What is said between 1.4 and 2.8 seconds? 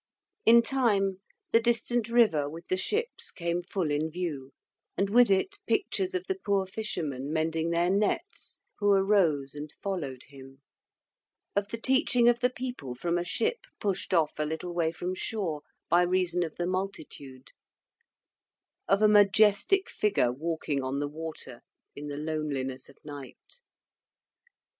the distant river with the